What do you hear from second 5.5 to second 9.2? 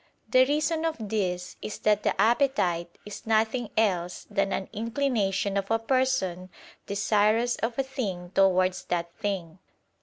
of a person desirous of a thing towards that